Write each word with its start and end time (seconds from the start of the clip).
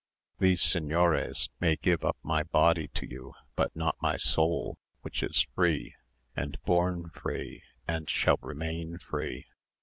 These 0.39 0.61
señores 0.63 1.49
may 1.59 1.75
give 1.75 2.03
up 2.03 2.17
my 2.23 2.41
body 2.41 2.87
to 2.87 3.05
you, 3.07 3.35
but 3.55 3.75
not 3.75 4.01
my 4.01 4.17
soul, 4.17 4.79
which 5.03 5.21
is 5.21 5.45
free, 5.53 5.93
was 6.35 6.53
born 6.65 7.11
free, 7.11 7.61
and 7.87 8.09
shall 8.09 8.39
remain 8.41 8.97
free. 8.97 9.45